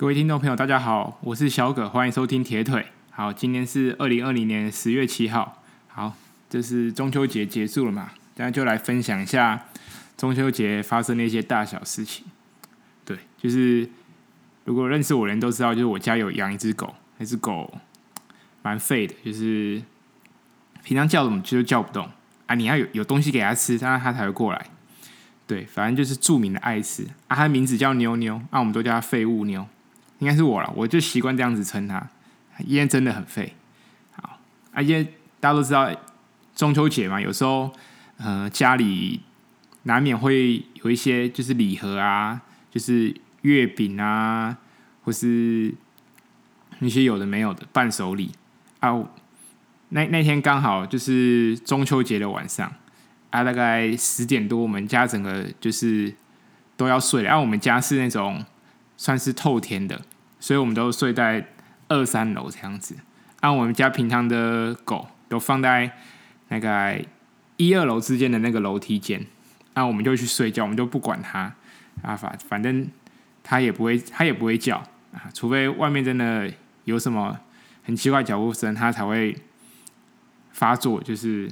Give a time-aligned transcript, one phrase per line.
[0.00, 2.86] 各位听众朋友，大家好，我是小葛，欢迎收听铁腿。
[3.10, 5.62] 好，今天是二零二零年十月七号。
[5.88, 6.14] 好，
[6.48, 8.12] 这是中秋节结束了嘛？
[8.34, 9.66] 大家就来分享一下
[10.16, 12.24] 中秋节发生的一些大小事情。
[13.04, 13.90] 对，就是
[14.64, 17.70] 如果认识我的人都知道，就是我家有养一只狗，那只狗
[18.62, 19.82] 蛮废的，就是
[20.82, 22.08] 平常叫什么就叫不动
[22.46, 22.54] 啊。
[22.54, 24.66] 你要有有东西给它吃，它它才会过来。
[25.46, 27.36] 对，反正就是著名的爱吃啊。
[27.36, 29.68] 它名字叫妞妞，啊，我们都叫它废物妞。
[30.20, 32.08] 应该是我了，我就习惯这样子称它。
[32.66, 33.54] 烟真的很废。
[34.12, 34.38] 好，
[34.72, 35.02] 啊，因为
[35.40, 35.90] 大家都知道
[36.54, 37.72] 中秋节嘛，有时候
[38.18, 39.20] 呃家里
[39.84, 44.58] 难免会有一些就是礼盒啊，就是月饼啊，
[45.02, 45.74] 或是
[46.80, 48.30] 那些有的没有的伴手礼
[48.80, 49.02] 啊。
[49.88, 52.70] 那那天刚好就是中秋节的晚上
[53.30, 56.14] 啊，大概十点多，我们家整个就是
[56.76, 57.28] 都要睡了。
[57.28, 58.44] 然啊，我们家是那种
[58.98, 60.02] 算是透天的。
[60.40, 61.46] 所以我们都睡在
[61.88, 62.96] 二三楼这样子，
[63.40, 65.92] 按、啊、我们家平常的狗都放在
[66.48, 66.98] 那个
[67.56, 69.24] 一二楼之间的那个楼梯间，
[69.74, 71.54] 那、啊、我们就去睡觉，我们就不管它
[72.02, 72.88] 啊，反反正
[73.42, 74.76] 它也不会，它也不会叫
[75.12, 76.50] 啊，除非外面真的
[76.84, 77.38] 有什么
[77.82, 79.36] 很奇怪脚步声，它才会
[80.52, 81.50] 发作，就是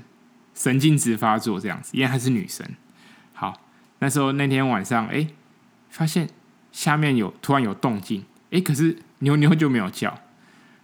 [0.55, 2.67] 神经质发作这样子，因为它是女生。
[3.35, 3.61] 好，
[3.99, 5.27] 那时候那天晚上，哎、
[5.91, 6.29] 发现
[6.73, 8.25] 下面有突然有动静。
[8.51, 10.19] 哎，可是妞妞就没有叫，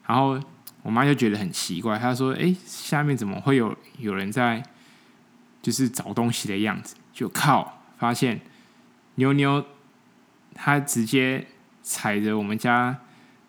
[0.07, 0.39] 然后
[0.83, 4.63] 我妈就觉得很奇怪，她说：“哎，下面怎么会有有人在，
[5.63, 8.41] 就是找东西的样子？”就靠，发现
[9.15, 9.65] 妞妞
[10.55, 11.47] 她直接
[11.83, 12.99] 踩着我们家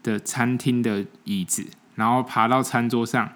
[0.02, 3.33] 的餐厅的椅子，然后爬到餐桌上，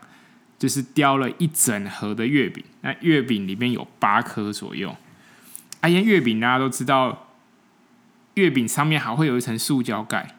[0.58, 2.64] 就是叼了一整盒的月饼。
[2.82, 4.96] 那月饼里面有八颗左右。
[5.82, 7.28] 啊，因为月饼大家都知道，
[8.36, 10.36] 月饼上面还会有一层塑胶盖。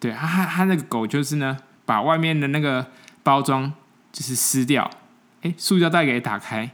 [0.00, 2.86] 对，他他他那个狗就是呢，把外面的那个
[3.22, 3.72] 包装
[4.12, 4.90] 就是撕掉，
[5.42, 6.70] 哎，塑胶袋给打开，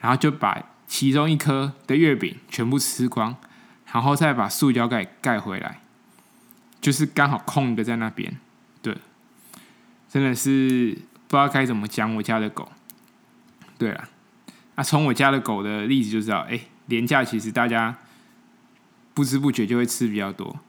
[0.00, 3.36] 然后就把其中一颗的月饼全部吃光，
[3.92, 5.80] 然后再把塑胶盖盖回来，
[6.80, 8.38] 就是刚好空的在那边。
[8.80, 8.96] 对，
[10.08, 10.96] 真的是
[11.26, 12.70] 不知道该怎么讲我家的狗。
[13.76, 14.08] 对了，
[14.76, 17.96] 那从我家的狗的例子就知道，哎，廉价其实大家
[19.14, 20.60] 不知不觉就会吃比较多。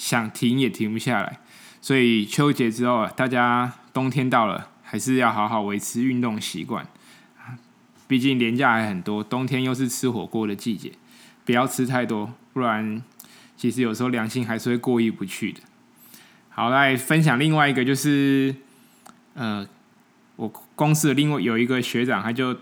[0.00, 1.38] 想停也停不下来，
[1.82, 6.86] 所以秋节之后啊，大家冬天到了，还是要好好维持运动习惯。
[8.08, 10.92] 毕竟年假还很多，冬天又是吃火锅的季节，
[11.44, 13.02] 不要吃太多，不然
[13.58, 15.60] 其实有时候良心还是会过意不去的。
[16.48, 18.54] 好，来分享另外一个，就是
[19.34, 19.68] 呃，
[20.36, 22.56] 我公司的另外有一个学长，他就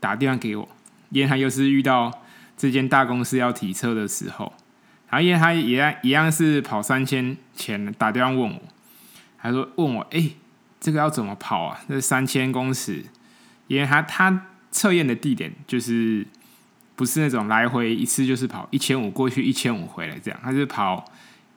[0.00, 0.68] 打电话给我，
[1.10, 2.10] 因为他又是遇到
[2.56, 4.52] 这间大公司要提车的时候。
[5.10, 8.62] 然后因为他也一样是跑三千前打电话问我，
[9.42, 10.30] 他说问我，哎，
[10.80, 11.80] 这个要怎么跑啊？
[11.88, 13.04] 这三千公尺，
[13.66, 16.24] 因为他他测验的地点就是
[16.94, 21.04] 不是那种来回一次就是跑一千五过去一千五回来这样，他是跑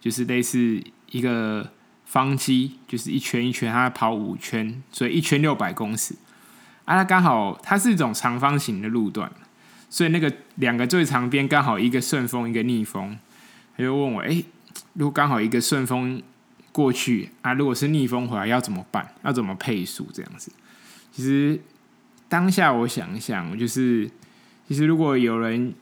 [0.02, 1.70] 就是类似一个
[2.06, 6.16] 方机，就是一圈一圈，他跑五圈，所以一圈六百公尺。
[6.85, 9.31] 啊，他刚好它是一种长方形的路段，
[9.90, 13.18] 所以那个两个最长边刚好一个顺风，一个逆风。
[13.75, 14.44] 他就问我：“哎，
[14.94, 16.22] 如果刚好一个顺风
[16.72, 19.13] 过去啊，如果是逆风回来要怎么办？
[19.23, 20.51] 要怎么配速这样子？”
[21.11, 21.59] 其实
[22.29, 24.09] 当下我想一想，就是
[24.67, 25.73] 其实如果有人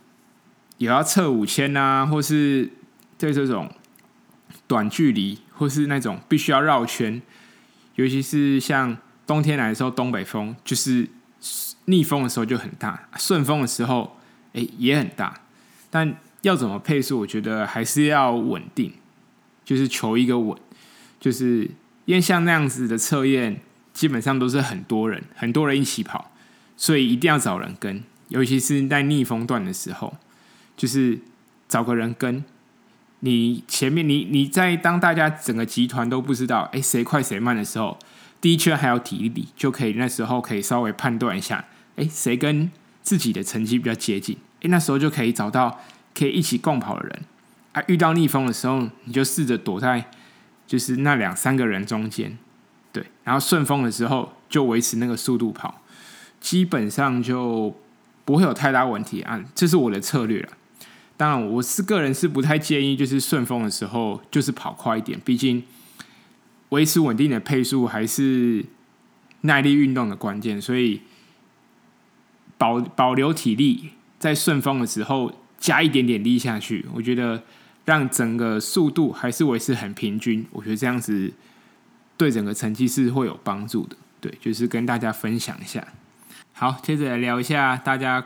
[0.78, 2.70] 有要测五千啊，或是
[3.18, 3.70] 对这种
[4.68, 7.22] 短距离，或是那种必须要绕圈，
[7.96, 8.98] 尤其是像
[9.28, 11.10] 冬天来的时候，东北风就是
[11.86, 14.18] 逆风的时候就很大，顺风的时候
[14.54, 15.42] 哎也很大，
[15.90, 16.16] 但。
[16.42, 17.20] 要怎么配速？
[17.20, 18.94] 我觉得还是要稳定，
[19.64, 20.58] 就是求一个稳。
[21.20, 21.70] 就是
[22.06, 23.62] 因为像那样子的测验，
[23.94, 26.32] 基本上都是很多人，很多人一起跑，
[26.76, 28.04] 所以一定要找人跟。
[28.30, 30.16] 尤其是在逆风段的时候，
[30.76, 31.20] 就是
[31.68, 32.44] 找个人跟。
[33.20, 38.00] 你前面，你你在当大家整个集团都不知道，哎，谁快谁慢的时候，
[38.42, 41.66] 第一圈还有体力，就可以那时候可以稍微判断一下，
[41.98, 42.72] 哎，谁跟
[43.04, 45.80] 自己的成绩比较接近，哎，那时候就可以找到。
[46.14, 47.22] 可以一起共跑的人
[47.74, 50.12] 啊，遇到逆风的时候，你就试着躲在
[50.68, 52.38] 就是那两三个人中间，
[52.92, 55.82] 对，然后顺风的时候就维持那个速度跑，
[56.42, 57.74] 基本上就
[58.26, 59.42] 不会有太大问题啊。
[59.56, 60.50] 这是我的策略了。
[61.16, 65.64] 当然，我是个人是不太建议，就是顺风的时候就是跑快一点，毕竟
[66.70, 68.66] 维持稳定的配速还是
[69.42, 71.02] 耐力运动的关键，所以
[72.58, 75.34] 保保留体力，在顺风的时候。
[75.62, 77.42] 加一点点力下去，我觉得
[77.86, 80.46] 让整个速度还是维持很平均。
[80.52, 81.32] 我觉得这样子
[82.18, 83.96] 对整个成绩是会有帮助的。
[84.20, 85.88] 对，就是跟大家分享一下。
[86.54, 88.26] 好，接着来聊一下大家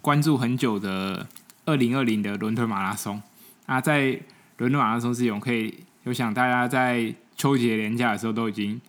[0.00, 1.26] 关注很久的
[1.64, 3.20] 二零二零的伦敦马拉松。
[3.66, 4.20] 啊，在
[4.58, 8.80] 伦敦马拉松之前，我可以有想大家在秋节连假的时候都已经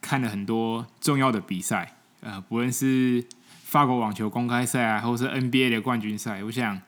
[0.00, 3.24] 看了很多重要的比赛，呃，不论是
[3.62, 6.80] 法国网球公开赛啊，或是 NBA 的冠军赛，我想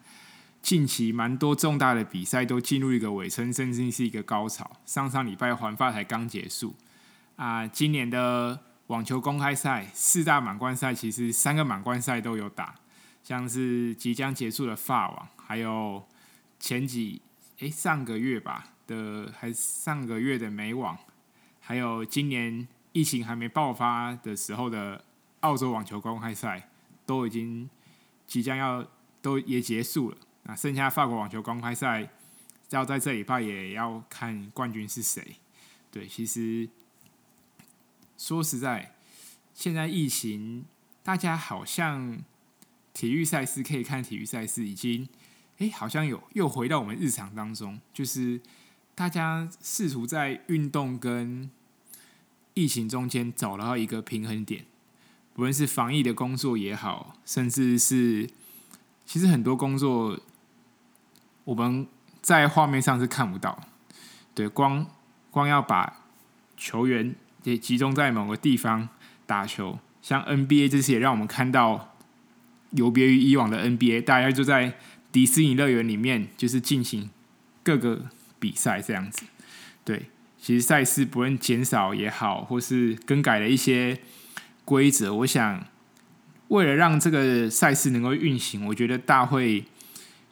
[0.67, 4.69] 近期蛮多重大的比赛都进入一个尾声，甚至是一个高潮。
[4.85, 6.75] 上上礼拜环法才刚结束
[7.37, 8.59] 啊，今年的
[8.89, 12.75] 网球公开赛四大满贯赛，其实三个满贯赛都有打，
[13.23, 16.05] 像是即将结束的法网，还有
[16.59, 17.23] 前几
[17.59, 20.99] 诶上个月吧的，还上个月的美网，
[21.61, 25.05] 还有今年疫情还没爆发的时候的
[25.43, 26.69] 澳洲网球公开赛，
[27.07, 27.71] 都已经
[28.27, 28.85] 即将要
[29.23, 30.17] 都也结束了。
[30.47, 32.09] 那剩下法国网球公开赛，
[32.71, 35.37] 要在这礼拜也要看冠军是谁。
[35.91, 36.69] 对，其实。
[38.19, 38.95] 说实在，
[39.53, 40.65] 现在疫情，
[41.03, 42.19] 大家好像
[42.95, 45.07] 体育赛事可以看体育赛事，已经
[45.59, 48.41] 哎，好像有又回到我们日常当中，就是
[48.95, 51.51] 大家试图在运动跟
[52.55, 54.65] 疫情中间找到一个平衡点，
[55.35, 58.31] 不论是防疫的工作也好，甚至是
[59.05, 60.19] 其实很多工作
[61.47, 61.87] 我们
[62.21, 63.59] 在画面上是看不到，
[64.35, 64.87] 对，光
[65.31, 66.05] 光要把
[66.59, 67.15] 球员。
[67.45, 68.89] 也集中在某个地方
[69.25, 71.95] 打球，像 NBA 这次也让我们看到
[72.71, 74.75] 有别于以往的 NBA，大家就在
[75.13, 77.09] 迪士尼乐园里面就是进行
[77.63, 78.07] 各个
[78.41, 79.23] 比赛这样子。
[79.85, 80.07] 对，
[80.41, 84.01] 其实赛事不论减少也好，或是更改了一些
[84.65, 85.65] 规则，我想
[86.49, 89.65] 为了让这个赛事能够运行，我觉得大会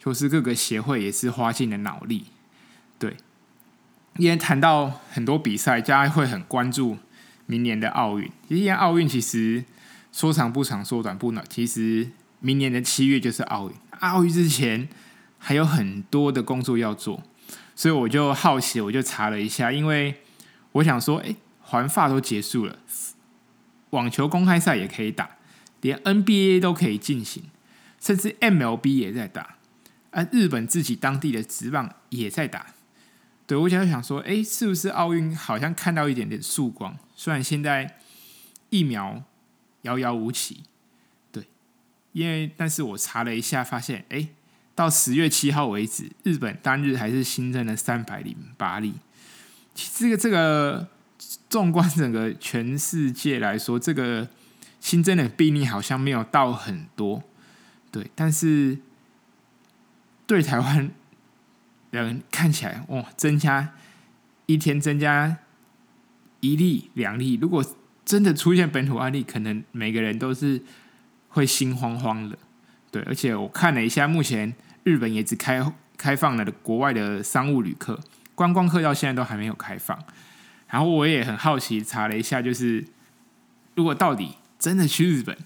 [0.05, 2.27] 就是各个协会也是花尽了脑力。
[2.99, 3.17] 对，
[4.17, 6.99] 因为谈到很多比赛，大家会很关注。
[7.47, 9.63] 明年的奥运，其实奥运其实
[10.11, 11.45] 说长不长，说短不短。
[11.47, 12.09] 其实
[12.39, 14.89] 明年的七月就是奥运，奥运之前
[15.37, 17.21] 还有很多的工作要做，
[17.75, 20.21] 所以我就好奇，我就查了一下，因为
[20.71, 22.79] 我想说，哎，环法都结束了，
[23.91, 25.37] 网球公开赛也可以打，
[25.81, 27.43] 连 NBA 都可以进行，
[27.99, 29.54] 甚至 MLB 也在打，
[30.15, 32.67] 而日本自己当地的职棒也在打。
[33.45, 36.97] 对，我就想说，哎，是不是奥运好像看到一点点曙光？
[37.17, 37.99] 虽然现在
[38.69, 39.21] 疫苗
[39.81, 40.63] 遥遥无期，
[41.33, 41.45] 对，
[42.13, 44.29] 因为但是我查了一下，发现，哎，
[44.73, 48.93] 到十月七号为止，日本单日还是新增了三百零八例。
[49.75, 50.87] 这个这个，
[51.49, 54.29] 纵观整个全世界来说，这个
[54.79, 57.21] 新增的病例好像没有到很多，
[57.91, 58.79] 对，但是
[60.27, 60.91] 对台湾。
[61.91, 63.73] 人看起来哇，增加
[64.47, 65.37] 一天增加
[66.41, 67.63] 一例两例，如果
[68.03, 70.61] 真的出现本土案例，可能每个人都是
[71.29, 72.37] 会心慌慌的。
[72.91, 77.97] 对，而且我看了一下，目前日本也只开开放了国外的商务旅客，
[78.33, 79.97] 观光客到现在都还没有开放。
[80.67, 82.83] 然后我也很好奇，查了一下，就是
[83.75, 85.37] 如果到底真的去日本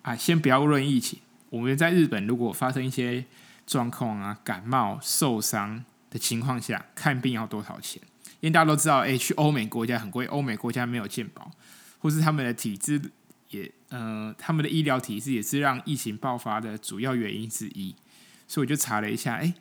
[0.00, 1.18] 啊，先不要论疫情，
[1.50, 3.26] 我们在日本如果发生一些。
[3.70, 8.02] 状况啊，感冒受伤的情况下，看病要多少钱？
[8.40, 11.48] 因为大家都知道，诶，去欧美国家很贵，欧美国家没有健保，
[12.00, 13.00] 或是他们的体制
[13.50, 17.94] 也，呃，他们的医疗体制也是让疫情爆发的主要原因之一。
[18.48, 19.54] 所以我就查了一下，诶，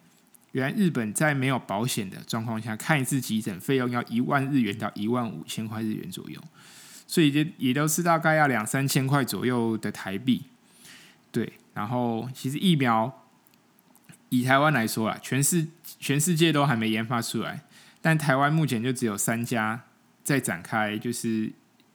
[0.54, 6.42] 原来日本在没有保险的状况下，看一次急诊费用要一万日元到一万五千块日元左右，
[7.06, 10.46] 所以也也都是大概要两三千块左右的台币。
[11.32, 13.19] 对，然后其实疫苗。
[14.30, 15.68] 以台湾来说啊，全世
[16.00, 17.64] 全世界都还没研发出来，
[18.00, 19.86] 但台湾目前就只有三家
[20.24, 21.52] 在展开，就是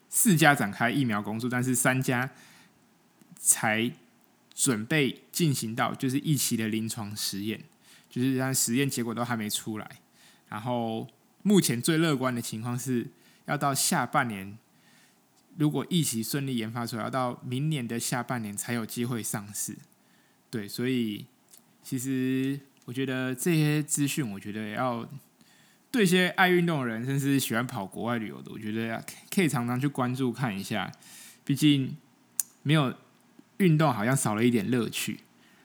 [0.09, 2.29] 四家展开疫苗工作，但是三家
[3.37, 3.93] 才
[4.53, 7.62] 准备进行到就是一期的临床实验，
[8.11, 9.88] 就是让实验结果都还没出来。
[10.49, 11.09] 然后
[11.43, 13.07] 目前最乐观的情况是
[13.47, 14.59] 要到下半年，
[15.57, 19.79] 如果一期顺利研发出来，要到明年的下半年才有机会上市。
[20.50, 21.26] 对，所以。
[21.85, 25.07] 其实，我觉得这些资讯，我觉得要
[25.91, 30.91] 对一些爱运动的人，甚至喜欢跑国外旅游的，我觉得可以常常去关注看一下。
[31.45, 31.95] 毕竟
[32.62, 32.95] 没有
[33.59, 35.21] 运动，好像少了一点乐趣。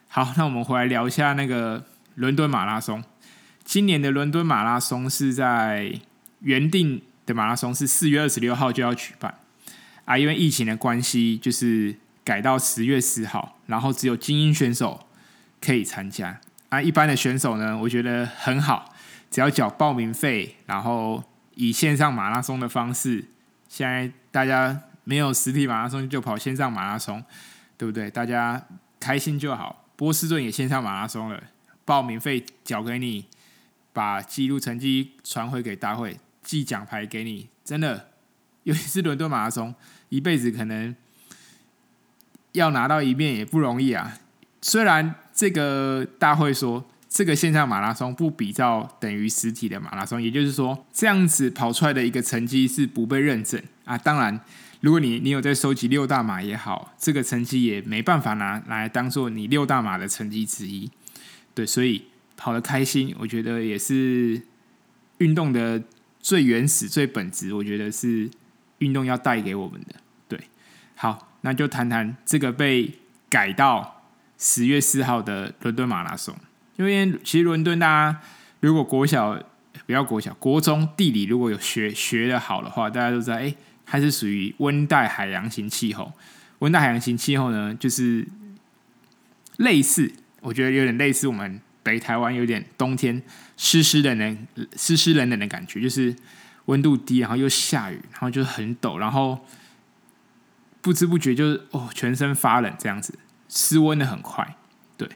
[0.10, 1.86] 好，那我们回来聊一下那个
[2.16, 3.02] 伦敦马拉松。
[3.64, 5.98] 今年的伦敦马拉松是在
[6.42, 9.40] 原定的马拉松是四月二十六号就要举办
[10.04, 11.96] 啊，因为疫情的关系，就是
[12.26, 15.06] 改到十月十号，然后只有精英选手。
[15.62, 16.39] 可以参加
[16.70, 18.94] 啊，一般的选手呢，我觉得很好，
[19.32, 21.24] 只要缴报名费，然后
[21.56, 23.25] 以线上马拉松的方式，
[23.68, 27.24] 现在大家没有实体马拉松就跑线上马拉松，
[27.78, 28.10] 对不对？
[28.10, 28.63] 大家
[29.00, 29.86] 开心就好。
[29.96, 31.44] 波士顿也线上马拉松了，
[31.84, 33.25] 报名费缴给你，
[33.92, 38.12] 把记录成绩传回给大会，寄奖牌给你，真的，
[38.63, 39.75] 尤其是伦敦马拉松，
[40.08, 40.96] 一辈子可能
[42.54, 44.20] 要拿到一面也不容易啊。
[44.62, 53.98] 虽然这个大会说这个线上马拉松不比较等于实体的马拉松，也就是说这样子跑出来的一个成绩是不被认证啊。
[53.98, 54.38] 当然，
[54.81, 60.91] 如果你你有在收集六大马也好，这个成绩也没办法拿拿来当做你六大马的成绩之一。
[61.53, 62.03] 对，所以
[62.36, 64.41] 跑得开心，我觉得也是
[65.19, 65.81] 运动的
[66.19, 67.53] 最原始、最本质。
[67.53, 68.29] 我觉得是
[68.79, 69.96] 运动要带给我们的。
[70.27, 70.38] 对，
[70.96, 72.91] 好，那就谈谈这个被
[73.29, 73.96] 改到。
[74.39, 76.34] 十月四号的伦敦马拉松，
[76.77, 78.22] 因为其实伦敦大家
[78.62, 79.38] 如果国小
[79.86, 83.53] 不要国小，国中地理如果有学学的好的话，大家都知道，哎，
[83.86, 86.12] 它是属于温带海洋型气候。
[86.60, 88.27] 温带海洋型气候呢，就是
[89.58, 93.22] 类似，我觉得有点类似我们北台湾有点冬天
[93.58, 96.15] 湿湿冷冷、湿湿冷冷的感觉，就是
[96.65, 99.46] 温度低，然后又下雨，然后就很陡，然后
[100.81, 103.17] 不知不觉就是哦，全身发冷这样子。
[103.50, 104.56] 失温的很快，
[104.96, 105.10] 对。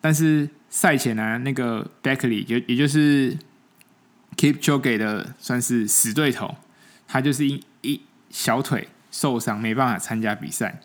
[0.00, 3.36] 但是赛前呢，那个 Beckley 就也就是
[4.36, 6.54] Kipchoge 的算是死对头，
[7.08, 10.80] 他就是一一小腿受伤，没办法参加比赛。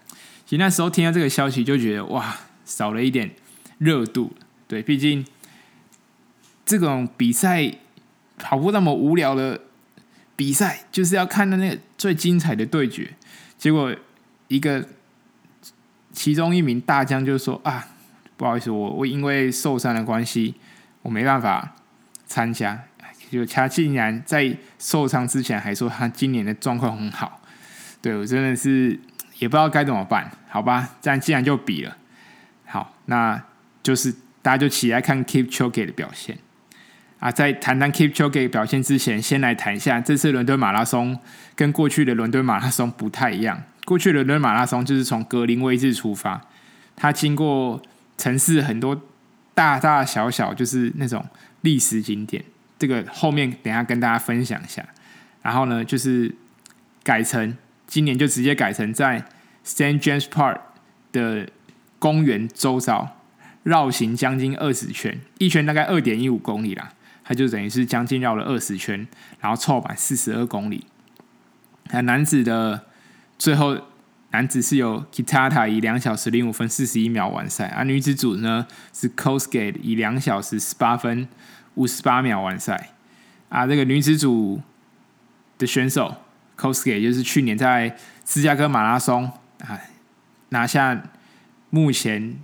[0.46, 3.32] 其实那时候听到这个消息，就觉得哇，少了一点
[3.78, 4.34] 热度。
[4.68, 5.26] 对，毕竟
[6.66, 7.72] 这种比赛
[8.38, 9.62] 跑步那么无聊的
[10.36, 13.14] 比赛，就是要看到那个最精彩的对决。
[13.58, 13.96] 结果
[14.48, 14.88] 一个。
[16.16, 17.86] 其中一名大将就说：“啊，
[18.38, 20.56] 不好意思，我我因为受伤的关系，
[21.02, 21.76] 我没办法
[22.26, 22.82] 参加。
[23.30, 27.42] 就他竟然在受伤之前还说他今年的状况很好，
[28.02, 28.98] 对我真的是
[29.40, 30.32] 也不知道该怎么办。
[30.48, 31.98] 好吧，这样既然就比了，
[32.66, 33.44] 好，那
[33.84, 36.38] 就是大家就起来看 Keep Choke 的表现
[37.20, 37.30] 啊。
[37.30, 41.20] 在谈谈 Keep Choke 表现之前，先来谈一下这次伦敦马拉松
[41.56, 46.42] 跟过去的伦敦马拉松不太一样。”过去的伦敦马拉松就是从格林威治出发，
[46.96, 47.80] 它经过
[48.18, 49.00] 城市很多
[49.54, 51.24] 大大小小，就是那种
[51.62, 52.44] 历史景点。
[52.80, 54.84] 这个后面等下跟大家分享一下。
[55.44, 56.34] 然后呢，就是
[57.04, 59.24] 改成今年就直接改成在
[59.64, 60.02] St.
[60.02, 60.58] James Park
[61.12, 61.48] 的
[62.00, 63.18] 公园周遭
[63.62, 66.92] 绕行将近二十圈，一圈大概二点一五公里啦，
[67.24, 69.08] 它就等于是将近绕了二十圈，
[69.40, 70.86] 然后凑满四十二公里。
[71.92, 72.86] 那男子的。
[73.38, 73.78] 最后，
[74.32, 81.28] 男子是由 Kitata 以两小时零五分四十一秒完赛，而女子组呢是 Kosgei 以两小时十八分
[81.76, 82.92] 五十八秒完赛。
[83.50, 84.62] 啊，这个女子组
[85.58, 86.16] 的选手
[86.58, 89.80] Kosgei 就是去年在芝加哥马拉松啊
[90.50, 91.04] 拿下
[91.70, 92.38] 目前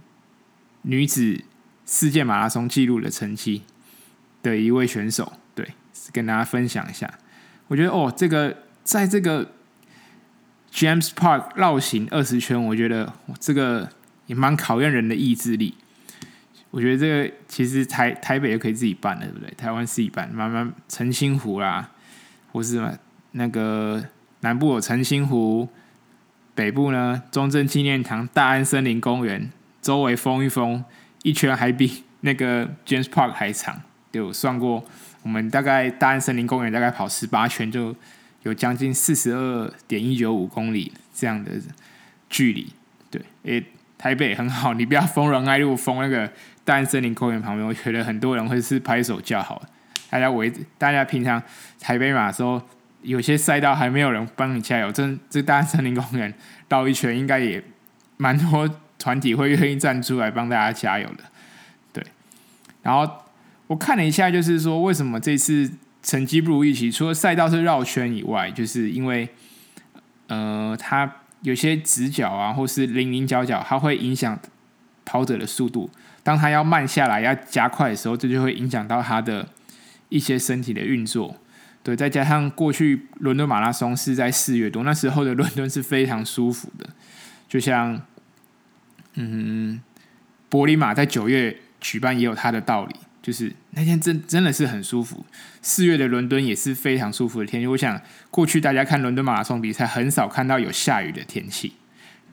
[0.84, 1.44] 女子
[1.86, 3.64] 世界马拉松纪录的成绩
[4.44, 5.34] 的一位选手。
[5.56, 5.74] 对，
[6.12, 7.12] 跟大家分享一下。
[7.68, 9.54] 我觉得哦，这个在这个。
[10.74, 13.90] James Park 绕行二十圈，我觉得这个
[14.26, 15.76] 也蛮考验人的意志力。
[16.70, 19.54] 我觉得这个其实台台北也可以自己办的，对不对？
[19.56, 21.90] 台湾自己办，慢慢澄清湖啦，
[22.54, 22.82] 或是
[23.32, 24.02] 那个
[24.40, 25.68] 南部有澄清湖，
[26.56, 29.52] 北部呢中正纪念堂、大安森林公园
[29.82, 30.84] 周围封一封，
[31.24, 33.82] 一圈还比那个 James Park 还长。
[34.14, 34.86] 有算过，
[35.24, 37.94] 我们大概大安森林公园大概跑十八圈就。
[38.44, 41.52] 有将近四十二点一九五公里这样的
[42.30, 42.74] 距离，
[43.10, 43.64] 对，诶，
[43.98, 46.32] 台北很好，你不要封仁爱路，封那个
[46.66, 49.62] 大安森林公园旁边，我觉得很多人会是拍手叫好。
[50.10, 51.42] 大家围，大家平常
[51.80, 52.62] 台北马的时候，
[53.04, 56.34] 有些赛道还没有人帮你加油，这这大安森林公园
[56.68, 57.64] 绕一圈，应该也
[58.18, 58.68] 蛮多
[58.98, 61.24] 团体会愿意站出来帮大家加油的，
[61.94, 62.04] 对。
[62.82, 63.08] 然后
[63.68, 65.72] 我看了一下，就是说为什么这次。
[66.02, 69.30] 成绩不如预期，除了赛道是绕圈以外，就是因为，
[70.28, 74.40] 呃，它有些直角啊，或是零零角角，它会影响
[75.06, 75.90] 跑者的速度。
[76.24, 79.48] 当他要慢下来、要加快的时候，这就会影响到他的
[80.10, 81.36] 一些身体的运作。
[81.82, 86.88] 对，再加上过去伦敦马拉松是在四月多，那时候的伦敦是非常舒服的，
[87.50, 88.00] 就像，
[89.16, 89.82] 嗯，
[90.48, 92.96] 柏林马在九月举办也有它的道理。
[93.22, 95.26] 就是那天真真的是很舒服，
[95.62, 97.68] 四月的伦敦也是非常舒服的天气。
[97.68, 101.74] 我想过去大家看伦敦马拉松比赛，很少看到有下雨的天气。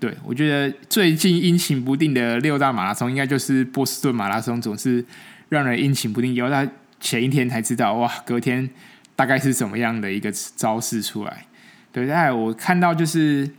[0.01, 5.05] 对，我觉得最近阴晴不定的六大马拉松，应该就是波士顿马拉松，总是
[5.49, 6.35] 让人阴晴不定。
[6.35, 6.67] 有他
[7.01, 8.71] 前一天才知道，哇，隔天
[9.17, 11.47] 大概是什么样的一个招式出来。
[11.93, 13.51] 对，但我看到就是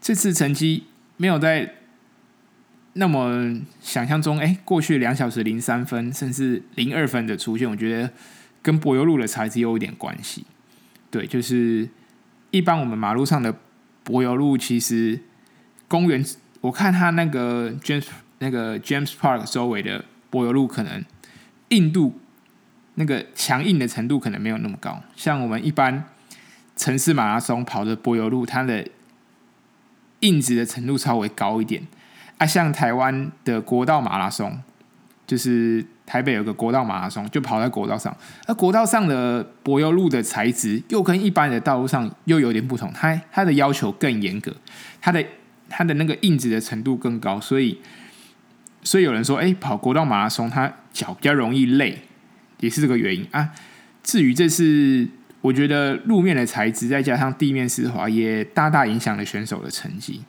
[0.00, 0.84] 这次成绩
[1.16, 1.76] 没有在
[2.94, 8.10] 那么想象中，哎，过去两小时零三分，甚至零二分的出现，我觉得
[8.62, 10.44] 跟柏油路的材质有一点关系。
[11.10, 11.88] 对，就是
[12.50, 13.54] 一般我们马路上的
[14.02, 15.20] 柏油路，其实
[15.88, 16.24] 公园
[16.60, 18.06] 我看他那个 James
[18.38, 21.04] 那个 James Park 周围的柏油路，可能
[21.68, 22.18] 硬度
[22.94, 26.04] 那个强硬的程度可能没有那么高，像我们一般。
[26.76, 28.88] 城市马拉松跑的柏油路，它的
[30.20, 31.86] 硬质的程度稍微高一点
[32.40, 32.46] 啊。
[32.46, 34.60] 像台湾的国道马拉松，
[35.26, 38.16] 就是台北有个国道马拉松，就跑在国道上。
[38.46, 44.52] 而国道上的柏油路的材质又跟一般的道路上又有点不同，它它的要求更严格，
[45.00, 45.24] 它的
[45.68, 47.78] 它的那个硬质的程度更高，所以
[48.82, 52.02] 所以有人说，哎，跑国道马拉松，它脚比较容易累，
[52.58, 53.50] 也是这个原因啊。
[54.02, 55.08] 至于这次。
[55.42, 60.20] 我觉得路面的材质再加上地面湿滑，也大大影响了选手的成绩。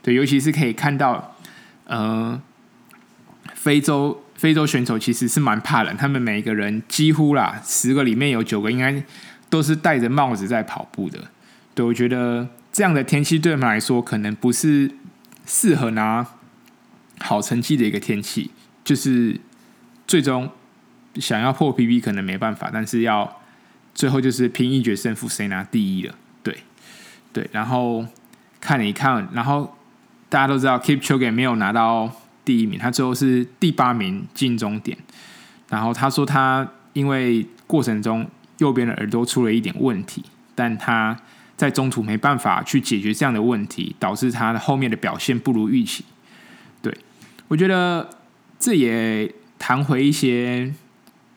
[0.00, 1.36] 对，尤其是可以看到，
[1.84, 2.40] 呃，
[3.54, 9.02] 非洲非洲选手其实是蛮怕冷，他们每一个人几乎啦，十个里面有九个应该
[9.48, 11.18] 都是戴着帽子在跑步的。
[11.74, 14.90] 对，我觉得这样的天气对他们来说，可能不是
[15.46, 16.26] 适合拿
[17.20, 18.50] 好成绩的一个天气。
[18.84, 19.40] 就是
[20.06, 20.50] 最终
[21.16, 23.38] 想要破 PB 可能没办法，但是要。
[23.94, 26.14] 最后就是拼一决胜负，谁拿第一了？
[26.42, 26.62] 对，
[27.30, 27.46] 对。
[27.52, 28.06] 然后
[28.58, 29.76] 看了一看，然后
[30.32, 32.10] 大家都知道 k e e p c h o g e 没有拿到
[32.42, 34.96] 第一名，他最后是第八名进终点。
[35.68, 40.24] 然后他说他因为过程中右边的耳朵出了一点问题，
[40.54, 41.14] 但他
[41.54, 46.02] 在中途没办法去解决这样的问题，导致他的后面的表现不如预期。
[46.80, 46.96] 对，
[47.48, 48.08] 我觉得
[48.58, 50.72] 这也谈回一些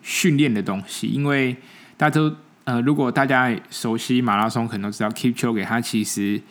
[0.02, 1.54] 训练的东西，因为
[1.98, 2.34] 大家都。
[2.64, 6.42] 呃，如果大家熟悉马拉松，可能都知道 k e e p c h o g e 他其实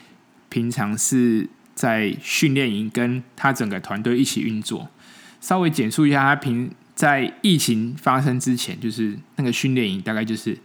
[0.48, 4.88] 平常是在训练营跟他整个团队一起运作。
[5.40, 10.56] 稍微简述一下，他平在疫情发生之前，就是那个训练营大概就是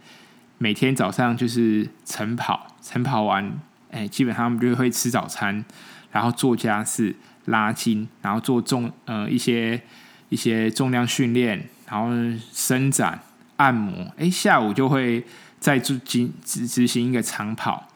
[0.58, 5.64] 每天早上就是晨跑，晨跑完，哎，基本上他们就会吃早餐，
[6.12, 7.14] 然后做家事、
[7.46, 9.82] 拉筋，然后做重呃一些
[10.28, 12.08] 一些重量训练，然后
[12.52, 13.20] 伸展。
[13.56, 15.22] 按摩，哎，下午就会
[15.58, 17.86] 再执执执行一个长跑，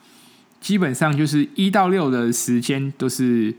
[0.65, 3.53] 基本上就是一到六的时间都是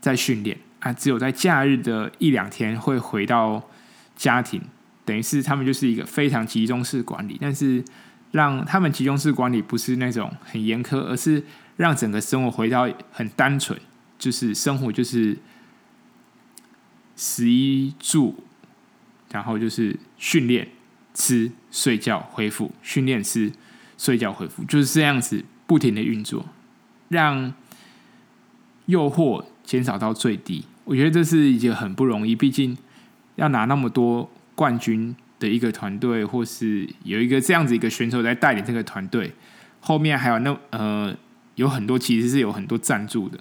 [0.00, 3.62] 在训练啊，只有在假日的一两天会回到
[4.16, 4.60] 家庭，
[5.04, 7.84] 等于是他们就是一个非常集中式管理，但是
[8.32, 11.40] 让他们集中式管理不是那种很严苛，而是
[11.76, 13.78] 让整个生活回到很单纯，
[14.18, 15.38] 就是生活就是
[17.14, 18.42] 食衣住，
[19.30, 20.66] 然后就是训练。
[21.12, 23.52] 吃、睡觉、恢复、训练、吃、
[23.98, 26.44] 睡觉、恢复，就是这样子不停的运作，
[27.10, 27.54] 让
[28.86, 30.64] 诱惑减少到最低。
[30.82, 32.76] 我觉得这是一件很不容易，毕竟
[33.36, 39.32] 要拿那么多冠军的一个团队，或是有一个这样子一个选手在带领这个团队，
[39.78, 41.16] 后面还有那呃
[41.54, 43.38] 有很多其实是有很多赞助的，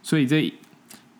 [0.00, 0.40] 所以这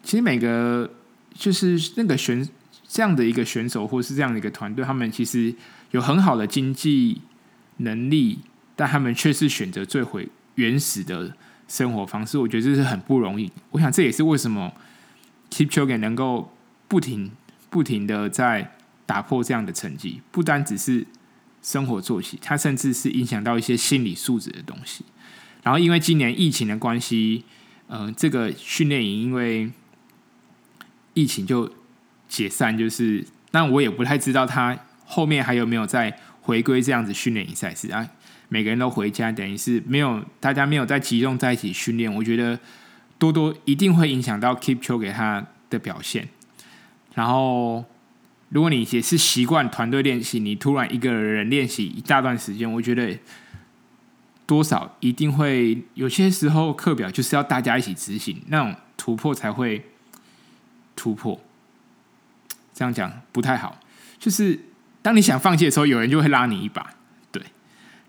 [0.04, 0.88] 其实每个
[1.34, 2.48] 就是那个选
[2.86, 5.52] 这样的一个选手，或是这样的一个团队，他们其实。
[5.90, 7.20] 有很好的经济
[7.76, 8.40] 能力，
[8.74, 11.34] 但他们却是选择最回原始的
[11.68, 12.38] 生活方式。
[12.38, 13.50] 我觉得这是很不容易。
[13.70, 14.72] 我想这也是为什么
[15.50, 16.52] Kipchoge 能够
[16.88, 17.30] 不停
[17.70, 20.20] 不停的在打破这样的成绩。
[20.30, 21.06] 不单只是
[21.62, 25.04] 生活作息，它甚至是影响到一些心理素质的东西。
[25.62, 27.44] 然后因为今年疫情的关系，
[27.88, 29.70] 嗯、这个训练营因为
[31.14, 31.72] 疫情就
[32.28, 34.78] 解散，就是，但我也不太知道他。
[35.06, 38.08] 后面还有没有再回归这样子训练营赛事啊？
[38.54, 42.14] 每个人都回家，等于是没有大家没有再集中在一起训练。
[42.14, 42.56] 我觉得
[43.18, 46.28] 多多一定会影响到 Keep 球给他的表现。
[47.16, 47.84] 然后，
[48.50, 53.18] 如果你也是习惯团队练习，你突然一个人练习一大段时间，我觉得
[54.46, 59.84] 多少一定会有些时候课表就是要大家一起执行，那种突破才会
[60.94, 61.40] 突破。
[62.72, 63.80] 这样讲不太好，
[64.20, 64.60] 就是。
[65.02, 66.94] 当你想放弃的时候，有人就会拉你一把，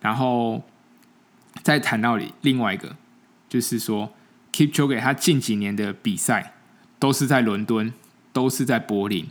[0.06, 0.62] 然后
[1.64, 2.96] 再谈到另外一个，
[3.50, 4.14] 就是说
[4.54, 6.54] Keep c h o k e 他近几年的比赛
[7.00, 7.92] 都是在伦敦，
[8.32, 9.28] 都是在柏林。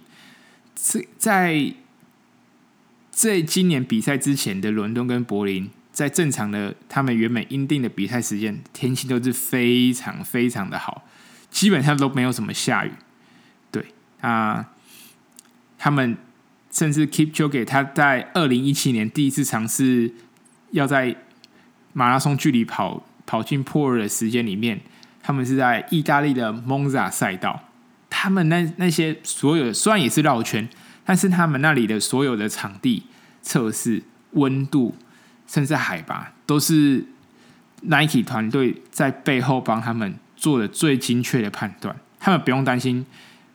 [0.75, 1.75] 在在
[3.13, 11.05] 在今年比赛之前的伦敦跟柏林，在正常的他们原本应定的比赛时间，天气都是非常非常的好，
[11.53, 12.91] 基本上都没有什么下雨。
[13.71, 13.87] 对
[14.21, 14.73] 啊，
[15.79, 16.17] 他们
[16.73, 20.13] 甚至 Keep c h o k e 他在二零一七年第一次尝试
[20.75, 21.15] 要在
[21.93, 24.81] 马拉松距离跑跑进破二的时间里面，
[25.23, 27.69] 他们是在意大利的蒙扎赛道。
[28.11, 30.69] 他们那那些所有的虽然也是绕圈，
[31.05, 33.05] 但是他们那里的所有的场地
[33.41, 34.97] 测试温度，
[35.47, 37.07] 甚至海拔，都是
[37.83, 41.97] Nike 团队在背后帮他们做的最精确的判断。
[42.19, 43.07] 他们不用担心，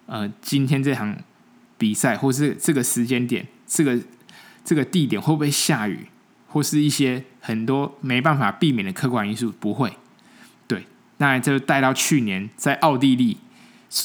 [0.06, 1.18] 呃，今天这场
[1.78, 4.00] 比赛或是这个时间点，这个
[4.64, 6.08] 这个地点会不会下雨，
[6.50, 9.94] 或是一些很多没办法避免的客观因素，不会。
[10.68, 10.86] 对，
[11.18, 13.38] 那就带到去年在奥地利，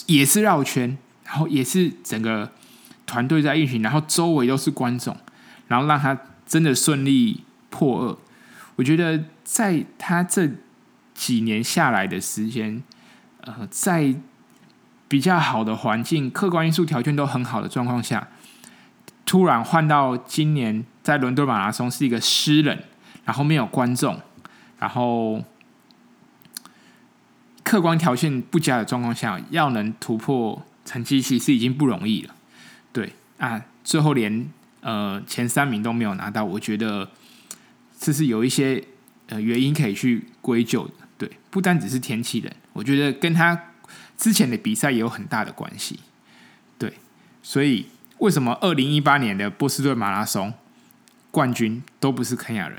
[0.06, 2.52] 也是绕圈，然后也是整个
[3.06, 5.16] 团队在运行，然后周围都是观众，
[5.68, 8.16] 然后让他真的顺利破二。
[8.76, 10.50] 我觉得在他这
[11.14, 12.82] 几年下来的时间，
[13.40, 14.14] 呃，在
[15.06, 18.28] 比较好的环境、客观因素条件都很好的状况下，
[19.24, 22.76] 突然换到今年在伦敦马拉松是一个湿冷，
[23.24, 24.20] 然后没有观众，
[24.80, 25.44] 然后。
[27.64, 32.34] 客观条件不佳的状况下，要能突破成绩，其实已经不容易了。
[32.92, 34.48] 对啊，最后连
[34.82, 37.08] 呃前三名都没有拿到，我觉得
[37.98, 38.84] 这是有一些
[39.28, 40.92] 呃原因可以去归咎的。
[41.16, 43.58] 对，不单只是天气冷，我觉得跟他
[44.18, 45.98] 之前的比赛也有很大的关系。
[46.78, 46.92] 对，
[47.42, 47.86] 所以
[48.18, 50.52] 为什么二零一八年的波士顿马拉松
[51.34, 52.78] 冠军都不是肯亚人？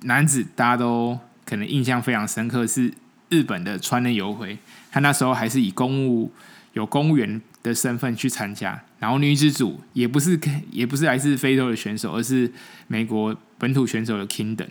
[0.00, 2.92] 男子大家都可能印象非常深刻是。
[3.32, 4.58] 日本的川内游辉，
[4.90, 6.30] 他那时候还是以公务
[6.74, 10.38] 有公务员的身份去参加，然后女子组也不是
[10.70, 12.52] 也不是来自非洲的选手，而是
[12.88, 14.68] 美国本土选手的 Kingdom。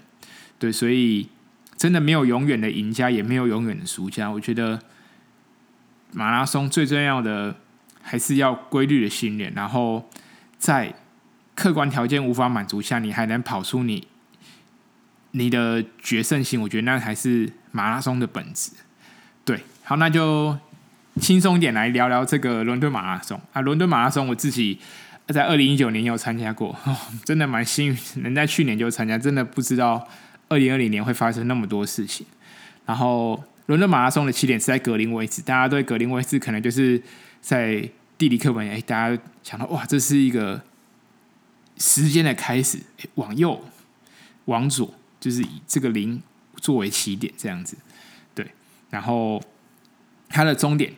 [0.59, 1.27] 对，所以
[1.75, 4.29] 真的没有永远的赢家，也没有永远的输家。
[4.29, 4.79] 我觉得
[6.11, 7.55] 马拉松最重要的
[8.03, 10.07] 还是要规律的训练，然后
[10.59, 10.93] 在
[11.61, 14.07] 客观条件无法满足下，你还能跑出你
[15.31, 16.61] 你的决胜性。
[16.61, 17.53] 我觉得那还是。
[17.73, 18.69] 马拉松的本质，
[19.45, 20.57] 对，好，那就
[21.21, 23.61] 轻松点来聊聊这个伦敦马拉松啊。
[23.61, 24.77] 伦敦马拉松我自己
[25.29, 26.93] 在二零一九年有参加过，哦，
[27.23, 30.05] 真的蛮幸运，能在去年就参加，真的不知道
[30.49, 32.27] 二零二零年会发生那么多事情。
[32.85, 37.01] 然后，伦敦马拉松的起点是在格林威治，大家对格林威治可能就是
[37.39, 40.61] 在地理课本，哎，大家想到哇，这是一个
[41.81, 42.79] 时间的开始，
[43.15, 43.61] 往右，
[44.45, 46.21] 往左，就是以这个零。
[46.57, 47.75] 作为起点这样子，
[48.35, 48.45] 对，
[48.91, 49.41] 然后
[50.29, 50.93] 它的终点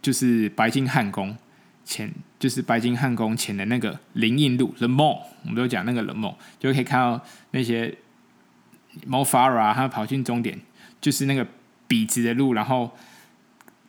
[0.00, 1.36] 就是白金汉宫
[1.84, 7.20] 前，就是白金汉宫前的那个林荫路 The Mall，我们都讲那个 The Mall，就可以看到
[7.50, 7.98] 那些
[9.08, 10.60] Mo Farah 他跑进终点，
[11.00, 11.44] 就是那个
[11.88, 12.96] 笔直的路，然后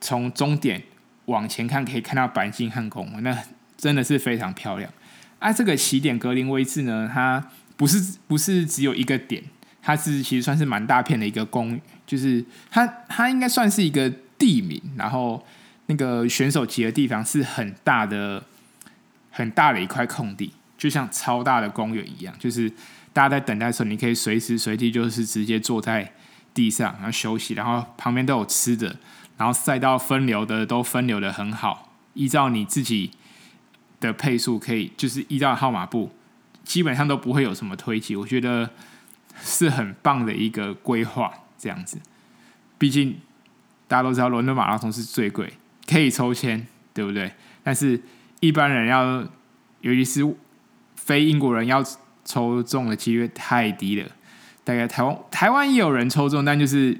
[0.00, 0.82] 从终点
[1.26, 3.40] 往前看，可以看到白金汉宫，那
[3.76, 4.92] 真的是非常漂亮。
[5.40, 7.44] 啊，这个起点格林威治呢，它
[7.76, 9.42] 不是不是只有一个点。
[9.82, 15.42] 它是其实算是蛮大片的一个公，就是它它应该算是一个地名，然后
[15.86, 18.44] 那个选手集的地方是很大的
[19.30, 22.70] 很大的一块空地，就像超大的公园一样，就是
[23.14, 26.12] 大家在等待的时候，你可以随时随地就是直接坐在
[26.52, 28.94] 地上然后休息，然后旁边都有吃的，
[29.38, 33.12] 然后赛道分流的都分流的很好，依照你自己
[34.00, 36.10] 的配速可以就是依照号码布，
[36.64, 38.70] 基本上都不会有什么推挤，我觉得。
[39.42, 41.98] 是很棒的一个规划，这样子。
[42.76, 43.18] 毕竟
[43.88, 45.50] 大家都知道，伦敦马拉松是最贵，
[45.86, 47.32] 可以抽签，对不对？
[47.62, 47.98] 但是
[48.40, 49.26] 一般人要，
[49.80, 50.36] 尤其是
[50.94, 51.82] 非英国人要
[52.22, 54.10] 抽中的几率太低了。
[54.62, 56.92] 大概台湾台湾也有人抽中，但就是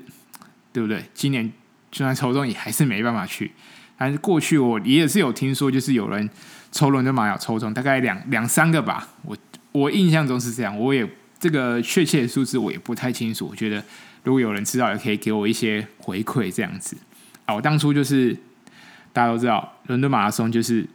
[0.72, 1.04] 对不对？
[1.12, 1.52] 今年
[1.90, 3.52] 就算抽中，也还是没办法去。
[4.00, 6.28] 但是过去我也是有听说，就是有人
[6.72, 9.06] 抽伦敦马要抽中，大概两两三个吧。
[9.22, 9.36] 我
[9.72, 11.06] 我印象中是这样，我也。
[11.40, 13.82] 这个确切的数字我也不太清楚，我觉得
[14.24, 16.94] 如果有人知道，也可以给我一些回馈这样子。
[17.46, 18.36] 啊，我当初就是
[19.14, 20.86] 大家都知道，伦敦马拉松就是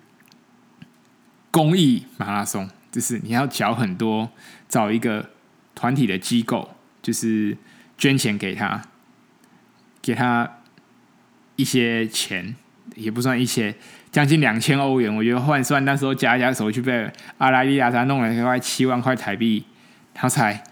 [1.49, 4.29] 公益马拉松，就是你要缴很多，
[4.69, 5.31] 找一个
[5.73, 7.57] 团体的机构，就是
[7.97, 8.83] 捐钱给他，
[9.99, 10.59] 给他
[11.55, 12.55] 一些钱，
[12.95, 13.73] 也不算一些，
[14.11, 19.63] 将近两千欧元，我觉得换算那时候加一加手续费，阿莱利亚他弄了大概七万块台币。
[20.17, 20.63] 他才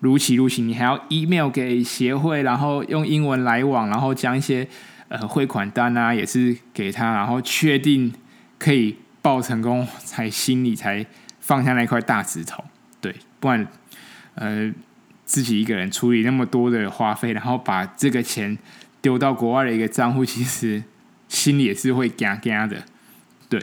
[0.00, 4.68] 如期如期，你还要 email 给协会，然后用英文来往，然后将一些
[5.08, 8.12] 呃汇款单啊，也是给他，然后确定
[8.58, 11.06] 可以报成功，才心里才
[11.40, 12.62] 放下那块大石头。
[13.00, 13.66] 对，不然
[14.34, 14.70] 呃
[15.24, 18.58] 自己一个人处理那么多的花费，然后把这个钱
[19.00, 20.82] 丢到国外的一个账户，其实
[21.32, 22.76] 心里也是会嘎嘎的。
[23.48, 23.60] 对，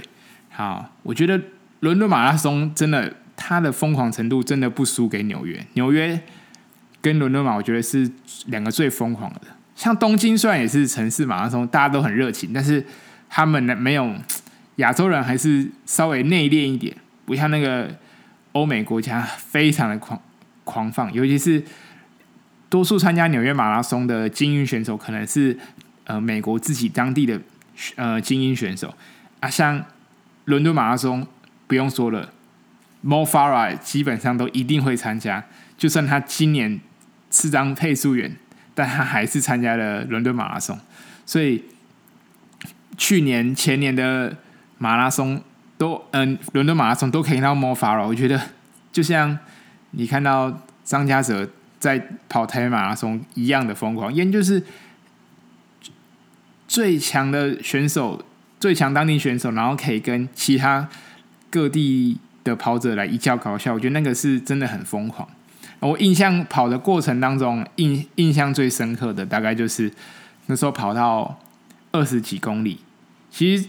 [0.49, 1.39] 好，我觉得
[1.81, 5.63] 伦敦马拉松真的，它的疯狂程度真的不输给纽约。
[5.73, 6.19] 纽约
[6.99, 8.09] 跟伦敦马，我觉得是
[8.47, 9.41] 两个最疯狂的。
[9.75, 12.83] 像东京虽然也是城市马拉松，大家都很热情，但是
[13.29, 14.13] 他们呢，没有
[14.77, 17.95] 亚洲人还是稍微内敛一点，不像那个
[18.53, 20.19] 欧美国家非常的狂
[20.63, 21.63] 狂放，尤其是
[22.67, 25.57] 多数参加纽约马拉松的精英选手，可能是
[26.03, 27.39] 呃美国自己当地的
[27.95, 28.93] 呃精英选手
[29.39, 29.49] 啊。
[29.49, 29.83] 像
[30.45, 31.25] 伦敦马拉松
[31.67, 32.33] 不用说了
[33.05, 35.43] ，Mo Farah 基本上都一定会参加，
[35.77, 36.79] 就算他今年
[37.29, 38.35] 是张配速员，
[38.73, 40.79] 但他还是参加了伦敦马拉松。
[41.25, 41.63] 所以
[42.97, 44.37] 去年、前年的
[44.77, 45.41] 马拉松
[45.77, 48.41] 都嗯，伦敦马拉松都可以看到 Mo Farah，我觉得
[48.91, 49.37] 就像。
[49.91, 54.63] 你看到张家泽在跑台马拉松一样的疯狂，因为就是
[56.69, 58.23] 最强的选手，
[58.59, 60.87] 最强当地选手，然后可以跟其他
[61.49, 65.27] 各地的跑者来一较高下，我觉得那个是真的很疯狂。
[65.79, 69.91] 我印象跑的过程当中，印印象最深刻的大概就是
[70.45, 71.39] 那时候跑到
[71.91, 72.79] 二十几公里，
[73.31, 73.67] 其实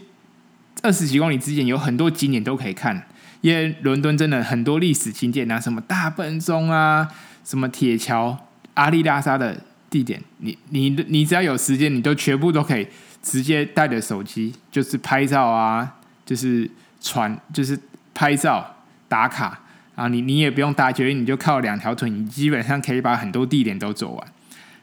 [0.83, 3.07] 二十几公里之前有很多景点都可以看。
[3.41, 7.09] 因为伦敦真的很多历史景点啊，什么大笨钟啊，
[7.43, 8.37] 什么铁桥、
[8.75, 12.87] 阿里拉萨的地点，你你你只要有时间，你都全部都可以
[13.23, 17.79] 直接带着手机，就是拍照啊，就是传，就是
[18.15, 18.77] 拍照
[19.09, 19.61] 打卡
[19.97, 24.33] 啊，你你也不用搭捷运，你就靠两条腿，你基本上可以把很多地点都走完。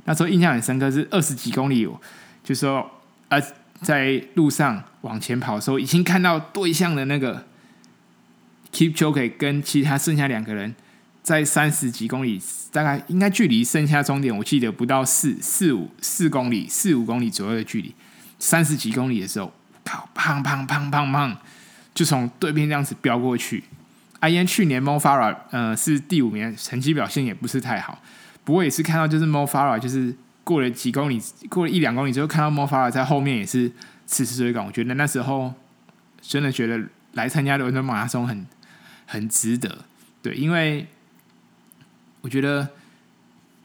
[0.04, 1.88] 那时候印象很深刻，是二十几公里，
[2.44, 2.90] 就说
[3.30, 3.42] 呃，
[3.82, 7.46] 在路上往前跑的时候，已经看到对向的那个。
[8.70, 10.76] Kipchoge 跟其他剩下两个人
[11.28, 17.94] 在三十几公里，大概应该距离剩下终点，我记得不到四四五四公里四五公里左右的距离。
[18.40, 19.52] 三十几公里的时候，
[19.84, 21.36] 靠，砰砰砰砰砰，
[21.94, 23.62] 就从对面这样子飙过去。
[24.22, 28.02] 阿燕去年 Mo Farah 呃是第五名，成绩表现也不是太好。
[28.46, 33.70] 不过也是看到就是 mofara 就是过了几公里，过了一两公里之后，看到 mofara 在后面也是
[34.06, 34.66] 迟迟追赶。
[34.66, 35.54] 我觉得那时候
[36.22, 36.82] 真的觉得
[37.16, 38.48] 来参加伦敦马拉松很。
[39.10, 39.86] 很值得，
[40.22, 40.86] 对，因为
[42.22, 42.70] 我觉得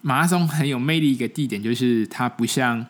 [0.01, 1.13] 马拉松很有魅力。
[1.13, 2.87] 一个地点就是它不像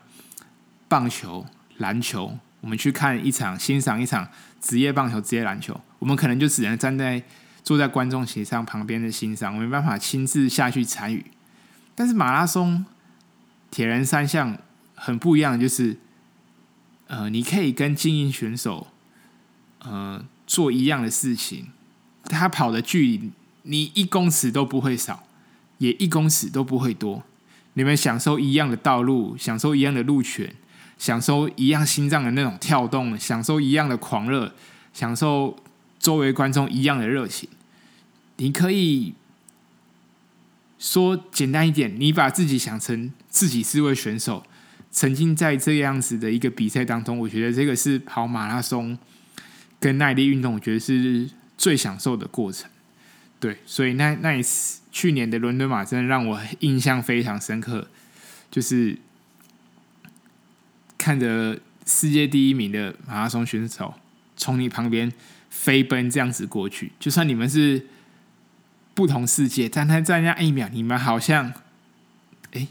[0.88, 1.46] 棒球、
[1.78, 4.28] 篮球，我们去看一场、欣赏一场
[4.60, 7.22] 职业棒球、职业篮球，我们可能就只能站在
[7.62, 11.24] 坐在观众席上旁边的欣赏，我没办法亲自下去参与。
[11.94, 12.84] 但是马拉松
[13.70, 14.56] 铁人三项
[14.94, 15.98] 很不一样，就是
[17.06, 18.88] 呃，你可以跟精英选手
[19.80, 21.68] 呃做一样的事情。
[22.24, 25.24] 他跑的距离，你一公尺都不会少，
[25.82, 27.22] 也一公尺都不会多。
[27.72, 30.54] 你们享受一样的道路，享受一样的路权，
[30.96, 34.54] 享受一样心脏的那种跳动，享受一样的狂热，
[34.94, 35.56] 享受
[35.98, 37.48] 周围观众一样的热情。
[38.36, 39.14] 你可以
[40.78, 44.44] 说简单一点，你把自己想成自己是位选手，
[44.90, 48.96] 曾经在这样子的一个比赛当中，我觉得这个是跑马拉松
[49.80, 51.28] 跟耐力运动，我觉得是。
[51.58, 52.68] 最享受的过程，
[53.42, 57.88] 对，所以那那一次去年的伦敦马真的让我印象非常深刻，
[58.52, 58.96] 就是
[60.96, 63.94] 看着世界第一名的马拉松选手
[64.36, 65.12] 从你旁边
[65.50, 67.84] 飞奔这样子过去，就算你们是
[68.94, 71.52] 不同世界，但他在那一秒，你们好像
[72.52, 72.68] 哎，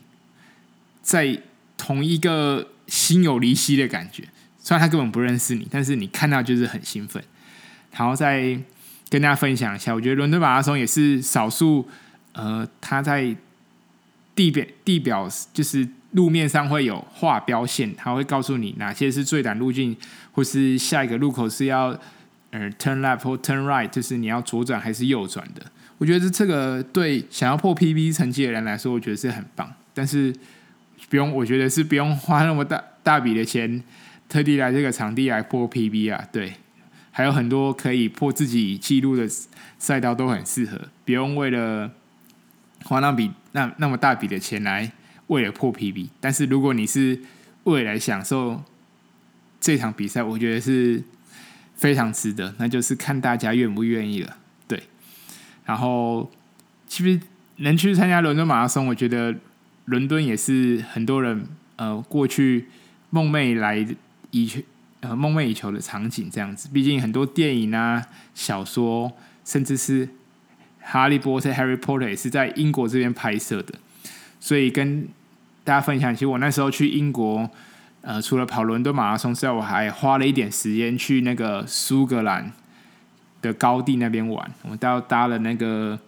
[1.02, 1.42] 在
[1.76, 4.30] 同一个心有灵犀的感觉。
[4.58, 7.22] 虽然他根本不认识你，但是你看到就是很兴奋，
[7.92, 8.62] 然后在。
[9.12, 11.86] 跟大家分享一下，我觉得伦敦马拉松也是少数，
[12.32, 13.36] 呃，它在
[14.34, 19.94] 地表地表就是路面上会有画标线，它会告诉你哪些是最短路径，
[20.32, 21.88] 或是下一个路口是要
[22.52, 25.62] 呃 turn left 或 turn right，就是你要左转还是右转的。
[25.98, 29.70] 我觉得这个对想要破 PB 成绩的人来说，我觉得是很棒。
[29.94, 30.34] 但是
[31.10, 33.84] 不用，我觉得是不用花那么大大笔的钱，
[34.30, 36.54] 特地来这个场地来破 PB 啊，对。
[37.12, 39.28] 还有很多可以破自己记录的
[39.78, 41.92] 赛道都很适合，不用为了
[42.86, 44.92] 花那笔那那么大笔的钱来
[45.28, 46.08] 为了破 PB。
[46.22, 47.20] 但是如果你是
[47.66, 48.64] 为了享受
[49.60, 51.04] 这场比赛，我觉得是
[51.76, 52.56] 非常值得。
[52.58, 54.38] 那就是看大家愿不愿意了。
[54.68, 54.84] 对，
[55.66, 56.32] 然后
[56.88, 57.20] 其实
[57.58, 59.36] 能去参加伦敦马拉松，我觉得
[59.86, 61.46] 伦敦也是很多人
[61.76, 62.68] 呃过去
[63.10, 63.86] 梦寐来
[64.32, 64.64] 以去。
[65.02, 69.12] 呃，梦寐以求的场景这样子，毕竟很多电影啊、小说，
[69.44, 70.08] 甚至是
[70.80, 73.74] 《哈利波特》（Harry Potter） 也是在英国这边拍摄的。
[74.40, 75.08] 所以跟
[75.64, 77.50] 大家分享，其实我那时候去英国
[78.02, 82.52] 呃，除了跑伦敦马拉松之外，我还花了一点时间去那个苏格兰
[83.42, 84.52] 的高地那边玩。
[84.64, 86.00] 我到搭了那个、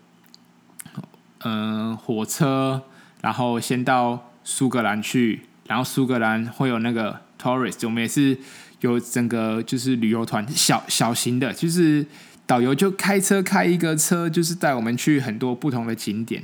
[1.39, 2.83] 呃、火车，
[3.21, 8.37] 然后先到苏格兰去，然后苏格兰会有那个 tourist，我们也是
[8.83, 12.05] 有整个就是旅游团小小型的，就是。
[12.45, 16.43] 导游就开车开一个车，就是带我们去很多不同的景点。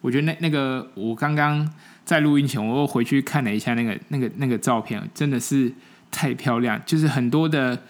[0.00, 1.68] 我觉得那那个，我刚刚
[2.04, 5.72] 在录音前，我又回去看了一下那个那个 那个照片，真的是
[6.08, 6.80] 太漂亮。
[6.86, 7.82] 就是很多的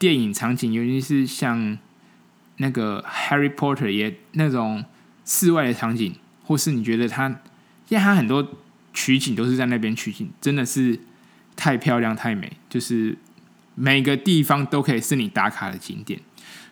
[0.00, 1.78] 电影场景，尤其是像
[2.56, 4.84] 那个《Harry Potter》也那种
[5.24, 7.28] 室外的场景，或是你觉得它，
[7.88, 8.44] 因为它很多
[8.92, 10.98] 取景都是在那边取景，真的是
[11.54, 13.16] 太漂亮太美，就是
[13.76, 16.18] 每个地方都可以是你打卡的景点。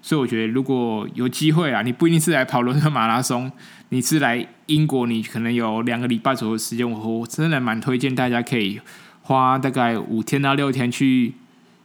[0.02, 3.50] 所以我觉得，如果有机会啊，你不一定是来跑伦敦马拉松，
[3.90, 8.80] 你是来英国，你可能有两个礼拜左右的时间，我我真的蛮推荐大家可以
[9.22, 11.32] 花大概五天到六天去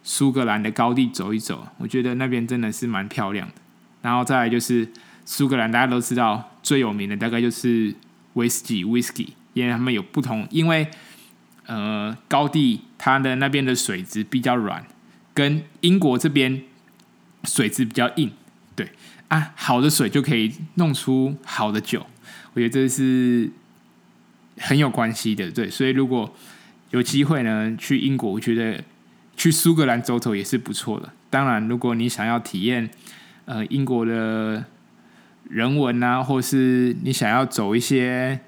[0.03, 1.67] 苏格兰的高地走一走。
[1.77, 3.53] 我觉得那边真的是蛮漂亮的。
[4.01, 4.91] 然后再来就是
[5.23, 7.95] 苏格兰，大家都知道最有名的大概就是
[8.33, 10.85] 威士忌 （whisky），因为他们有不同，因为
[11.67, 14.85] 呃高地它的那边的水质比较软，
[15.39, 16.61] 跟英国这边。
[17.45, 18.29] 水质比较硬，
[18.75, 18.85] 对
[19.29, 22.05] 啊，好的水就可以弄出好的酒，
[22.51, 23.49] 我觉得这是
[24.57, 25.69] 很有关系的，对。
[25.69, 26.35] 所以如果
[26.91, 28.83] 有机会呢，去英国，我觉得
[29.37, 31.13] 去苏格兰走走也是不错的。
[31.29, 32.89] 当然，如果你想要体验
[33.45, 34.65] 呃英国的
[35.49, 38.41] 人文啊，或是你想要走一些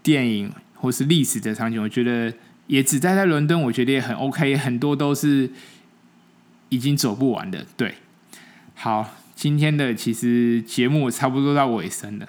[0.00, 2.32] 电影或是历史的场景，我觉得
[2.68, 5.50] 也只待在伦敦，我觉得也很 OK，很多都是
[6.68, 7.94] 已经走不完的，对。
[8.74, 12.28] 好，今天的其实节目差不多到尾声了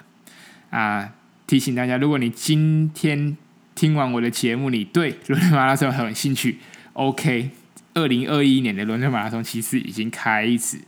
[0.70, 1.12] 啊！
[1.46, 3.36] 提醒大家，如果你今天
[3.74, 6.58] 听完我的节目，你对伦敦马拉松很有兴趣
[6.92, 7.50] ，OK，
[7.94, 10.78] 二零二一年的伦敦马拉松其实已经开始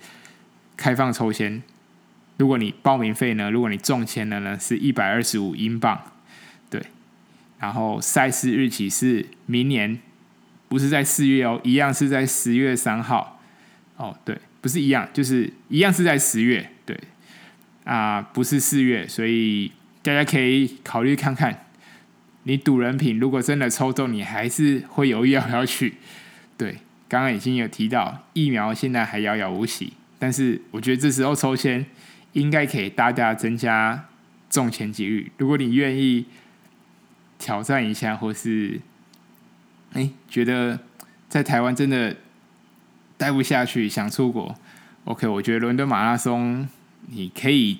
[0.76, 1.62] 开放抽签。
[2.38, 6.00] 如果你报名费呢，如果你中签了呢，是一百二十五英镑，
[6.68, 6.82] 对。
[7.60, 10.00] 然后赛事日期是明年，
[10.68, 13.31] 不是在四月哦，一样是在十月三号。
[14.02, 14.36] 哦，对。
[14.60, 16.96] 不是一样，就是一样是在十月，对，
[17.82, 21.64] 啊、不是四月，所以大家可以考虑看看，
[22.44, 25.94] 你赌人品如果真的抽中，你还是会犹豫要不要去。
[26.56, 26.76] 对，
[27.08, 31.84] 刚刚已经有提到疫苗现在还遥遥无期，但是我觉得这时候抽签
[32.34, 34.06] 应该可以大大增加
[34.48, 35.32] 中签几率。
[35.38, 36.26] 如果你愿意
[37.36, 38.80] 挑战一下，或是
[39.94, 40.78] 哎觉得
[41.28, 42.16] 在台湾真的。
[43.22, 44.52] 待不下去，想出国。
[45.04, 46.66] OK，我觉得伦敦马拉松
[47.06, 47.78] 你可以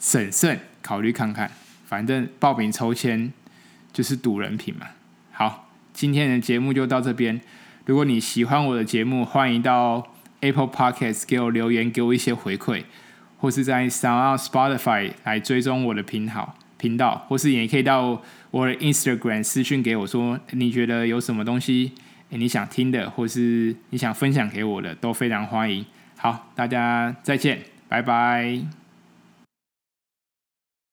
[0.00, 1.48] 审慎考虑看看，
[1.86, 3.32] 反正报名抽签
[3.92, 4.88] 就是赌人品嘛。
[5.30, 7.40] 好，今天的节目就到这边。
[7.86, 10.08] 如果你喜欢我的节目，欢迎到
[10.40, 12.82] Apple Podcast 给我留言，给我一些回馈，
[13.38, 21.92] 或是在 Sound Spotify 来追踪我的频道频道，或是也可以到我的 Instagram 私讯给我说，你觉得有什么东西。
[22.38, 25.84] 你想听的，或是你想分享给我的，都非常欢迎。
[26.16, 28.83] 好，大家再见，拜拜。